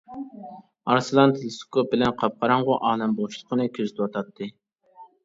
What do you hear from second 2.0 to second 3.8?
قاپقاراڭغۇ ئالەم بوشلۇقىنى